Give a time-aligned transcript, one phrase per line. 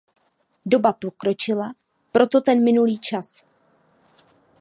[0.65, 1.69] Doba pokročila,
[2.11, 3.45] proto ten minulý čas.